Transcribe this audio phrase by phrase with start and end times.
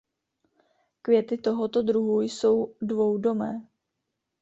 [1.01, 3.67] Květy tohoto druhu jsou dvoudomé.